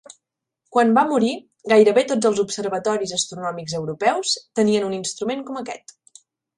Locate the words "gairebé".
1.75-2.05